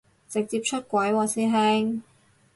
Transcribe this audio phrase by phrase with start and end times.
[0.27, 2.01] 直接出櫃喎師兄